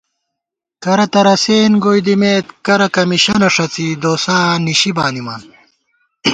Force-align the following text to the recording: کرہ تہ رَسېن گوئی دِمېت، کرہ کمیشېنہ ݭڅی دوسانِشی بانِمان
کرہ 0.83 1.05
تہ 1.13 1.21
رَسېن 1.25 1.71
گوئی 1.83 2.01
دِمېت، 2.05 2.45
کرہ 2.65 2.87
کمیشېنہ 2.95 3.49
ݭڅی 3.55 3.87
دوسانِشی 4.01 4.91
بانِمان 4.97 5.41